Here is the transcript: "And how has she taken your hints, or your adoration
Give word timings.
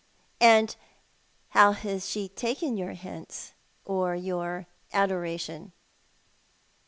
"And 0.39 0.75
how 1.49 1.73
has 1.73 2.09
she 2.09 2.27
taken 2.29 2.75
your 2.75 2.93
hints, 2.93 3.51
or 3.85 4.15
your 4.15 4.65
adoration 4.91 5.73